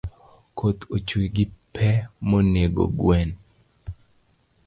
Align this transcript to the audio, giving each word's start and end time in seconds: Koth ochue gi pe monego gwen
Koth 0.57 0.81
ochue 0.95 1.25
gi 1.35 1.45
pe 1.73 1.87
monego 2.29 2.83
gwen 2.97 3.29